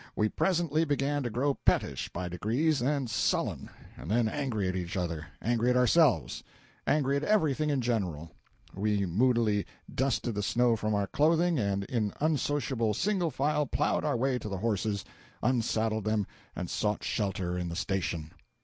[0.15, 4.97] We presently began to grow pettish by degrees, and sullen; and then, angry at each
[4.97, 6.43] other, angry at ourselves,
[6.87, 8.31] angry at everything in general,
[8.73, 14.17] we moodily dusted the snow from our clothing and in unsociable single file plowed our
[14.17, 15.05] way to the horses,
[15.43, 16.25] unsaddled them,
[16.55, 18.31] and sought shelter in the station.